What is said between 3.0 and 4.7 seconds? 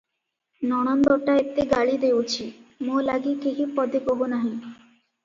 ଲାଗି କେହି ପଦେ କହୁ ନାହିଁ।